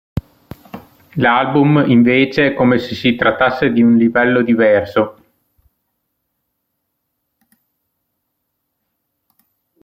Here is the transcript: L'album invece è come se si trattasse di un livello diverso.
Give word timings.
L'album 1.17 1.83
invece 1.85 2.47
è 2.47 2.53
come 2.55 2.79
se 2.79 2.95
si 2.95 3.13
trattasse 3.15 3.71
di 3.71 3.83
un 3.83 3.97
livello 3.97 4.41
diverso. 4.41 5.15